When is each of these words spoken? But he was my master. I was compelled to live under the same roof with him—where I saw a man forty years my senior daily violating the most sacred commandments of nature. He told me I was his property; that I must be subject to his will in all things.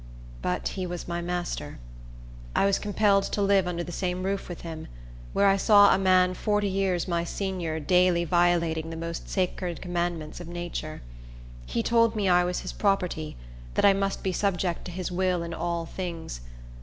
But 0.41 0.69
he 0.69 0.87
was 0.87 1.07
my 1.07 1.21
master. 1.21 1.77
I 2.55 2.65
was 2.65 2.79
compelled 2.79 3.21
to 3.25 3.39
live 3.43 3.67
under 3.67 3.83
the 3.83 3.91
same 3.91 4.23
roof 4.23 4.49
with 4.49 4.61
him—where 4.61 5.45
I 5.45 5.57
saw 5.57 5.93
a 5.93 5.99
man 5.99 6.33
forty 6.33 6.67
years 6.67 7.07
my 7.07 7.23
senior 7.23 7.79
daily 7.79 8.23
violating 8.23 8.89
the 8.89 8.97
most 8.97 9.29
sacred 9.29 9.79
commandments 9.79 10.39
of 10.39 10.47
nature. 10.47 11.03
He 11.67 11.83
told 11.83 12.15
me 12.15 12.27
I 12.27 12.43
was 12.43 12.61
his 12.61 12.73
property; 12.73 13.37
that 13.75 13.85
I 13.85 13.93
must 13.93 14.23
be 14.23 14.31
subject 14.31 14.85
to 14.85 14.91
his 14.91 15.11
will 15.11 15.43
in 15.43 15.53
all 15.53 15.85
things. 15.85 16.41